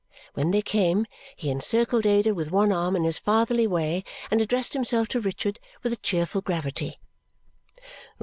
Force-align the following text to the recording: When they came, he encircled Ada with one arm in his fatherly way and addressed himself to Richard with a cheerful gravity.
When 0.33 0.49
they 0.49 0.63
came, 0.63 1.05
he 1.35 1.51
encircled 1.51 2.07
Ada 2.07 2.33
with 2.33 2.49
one 2.49 2.71
arm 2.71 2.95
in 2.95 3.03
his 3.03 3.19
fatherly 3.19 3.67
way 3.67 4.03
and 4.31 4.41
addressed 4.41 4.73
himself 4.73 5.07
to 5.09 5.19
Richard 5.19 5.59
with 5.83 5.93
a 5.93 5.97
cheerful 5.97 6.41
gravity. 6.41 6.99